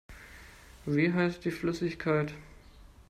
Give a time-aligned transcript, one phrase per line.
[0.87, 2.33] Wie heißt die Flüssigkeit?